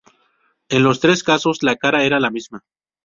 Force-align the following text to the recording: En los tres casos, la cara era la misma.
En 0.69 0.81
los 0.81 0.99
tres 0.99 1.23
casos, 1.23 1.61
la 1.61 1.75
cara 1.75 2.03
era 2.03 2.19
la 2.19 2.31
misma. 2.31 2.63